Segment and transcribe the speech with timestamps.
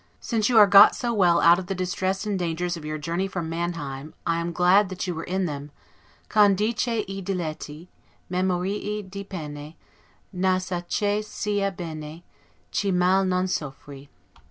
[0.19, 3.27] Since you are got so well out of the distress and dangers of your journey
[3.27, 5.69] from Manheim, I am glad that you were in them:
[6.27, 7.87] "Condisce i diletti
[8.27, 9.75] Memorie di pene,
[10.33, 12.23] Ne sa che sia bene
[12.71, 14.07] Chi mal non soffri."